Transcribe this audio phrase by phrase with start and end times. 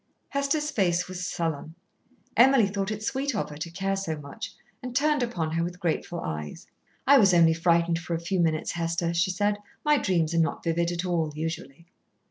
[0.29, 1.75] Hester's face was sullen.
[2.35, 5.79] Emily thought it sweet of her to care so much, and turned upon her with
[5.79, 6.65] grateful eyes.
[7.05, 9.59] "I was only frightened for a few minutes, Hester," she said.
[9.85, 11.85] "My dreams are not vivid at all, usually."